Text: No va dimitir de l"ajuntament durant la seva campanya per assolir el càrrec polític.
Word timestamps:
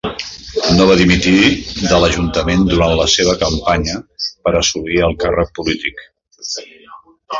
No 0.77 0.85
va 0.91 0.95
dimitir 1.01 1.33
de 1.81 1.91
l"ajuntament 1.99 2.65
durant 2.71 2.95
la 3.01 3.05
seva 3.17 3.35
campanya 3.43 3.99
per 4.47 4.55
assolir 4.63 4.99
el 5.09 5.15
càrrec 5.25 5.53
polític. 5.61 6.03